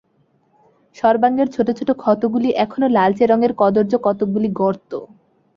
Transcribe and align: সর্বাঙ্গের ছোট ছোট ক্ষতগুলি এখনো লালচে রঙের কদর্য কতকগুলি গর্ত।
সর্বাঙ্গের 0.95 1.47
ছোট 1.55 1.67
ছোট 1.79 1.89
ক্ষতগুলি 2.01 2.49
এখনো 2.65 2.87
লালচে 2.89 3.25
রঙের 3.27 3.53
কদর্য 3.61 3.93
কতকগুলি 4.05 4.49
গর্ত। 4.59 4.91